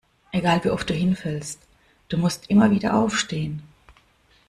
[0.31, 1.59] Egal wie oft du hinfällst,
[2.09, 3.61] du musst immer wieder aufstehen.